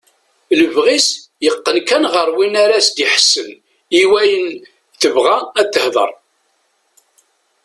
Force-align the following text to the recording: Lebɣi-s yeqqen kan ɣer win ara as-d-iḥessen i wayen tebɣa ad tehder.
Lebɣi-s 0.59 1.07
yeqqen 1.43 1.77
kan 1.87 2.03
ɣer 2.13 2.27
win 2.37 2.55
ara 2.63 2.75
as-d-iḥessen 2.79 3.49
i 3.99 4.01
wayen 4.11 4.47
tebɣa 5.01 5.37
ad 5.59 5.67
tehder. 5.73 6.11